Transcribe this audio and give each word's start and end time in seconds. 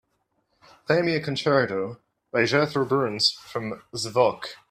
Play 0.87 1.03
me 1.03 1.13
a 1.15 1.21
concerto 1.21 1.99
by 2.31 2.45
Jethro 2.45 2.85
Burns 2.85 3.29
from 3.33 3.83
Zvooq 3.93 4.45